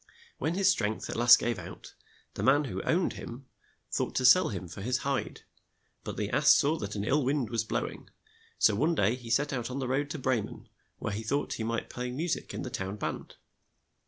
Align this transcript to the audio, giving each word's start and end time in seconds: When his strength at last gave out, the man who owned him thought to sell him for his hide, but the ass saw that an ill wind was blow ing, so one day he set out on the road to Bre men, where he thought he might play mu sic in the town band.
When 0.39 0.55
his 0.55 0.67
strength 0.67 1.11
at 1.11 1.15
last 1.15 1.37
gave 1.37 1.59
out, 1.59 1.93
the 2.33 2.41
man 2.41 2.63
who 2.63 2.81
owned 2.81 3.13
him 3.13 3.45
thought 3.91 4.15
to 4.15 4.25
sell 4.25 4.49
him 4.49 4.67
for 4.67 4.81
his 4.81 4.97
hide, 5.05 5.41
but 6.03 6.17
the 6.17 6.31
ass 6.31 6.49
saw 6.55 6.75
that 6.79 6.95
an 6.95 7.03
ill 7.03 7.23
wind 7.23 7.51
was 7.51 7.63
blow 7.63 7.87
ing, 7.87 8.09
so 8.57 8.73
one 8.73 8.95
day 8.95 9.13
he 9.13 9.29
set 9.29 9.53
out 9.53 9.69
on 9.69 9.77
the 9.77 9.87
road 9.87 10.09
to 10.09 10.17
Bre 10.17 10.41
men, 10.41 10.67
where 10.97 11.13
he 11.13 11.21
thought 11.21 11.53
he 11.53 11.63
might 11.63 11.87
play 11.91 12.09
mu 12.09 12.27
sic 12.27 12.51
in 12.51 12.63
the 12.63 12.71
town 12.71 12.95
band. 12.95 13.35